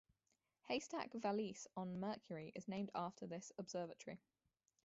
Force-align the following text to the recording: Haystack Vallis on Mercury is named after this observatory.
Haystack 0.67 1.13
Vallis 1.13 1.67
on 1.77 1.99
Mercury 1.99 2.51
is 2.55 2.67
named 2.67 2.89
after 2.95 3.27
this 3.27 3.51
observatory. 3.59 4.19